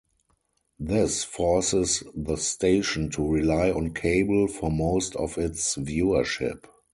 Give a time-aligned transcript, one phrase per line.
[0.79, 6.65] This forces the station to rely on cable for most of its viewership.